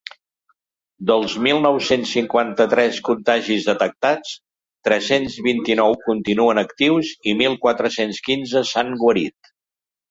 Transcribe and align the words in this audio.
Dels 1.09 1.33
mil 1.47 1.61
nou-cents 1.65 2.13
cinquanta-tres 2.17 2.97
contagis 3.09 3.69
detectats, 3.69 4.33
tres-cents 4.89 5.39
vint-i-nou 5.51 5.97
continuen 6.09 6.65
actius 6.67 7.15
i 7.35 7.39
mil 7.45 7.61
quatre-cents 7.69 8.27
quinze 8.31 8.67
s’han 8.75 8.95
guarit. 9.07 9.55